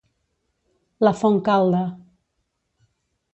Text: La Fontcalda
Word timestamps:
La 1.05 1.13
Fontcalda 1.19 1.83